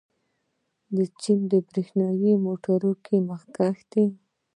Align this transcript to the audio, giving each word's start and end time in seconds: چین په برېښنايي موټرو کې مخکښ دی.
چین 1.21 1.39
په 1.49 1.57
برېښنايي 1.67 2.31
موټرو 2.45 2.91
کې 3.05 3.15
مخکښ 3.29 3.77
دی. 3.91 4.05